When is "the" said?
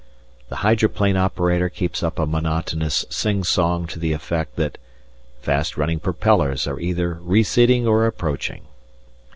0.49-0.55, 3.99-4.13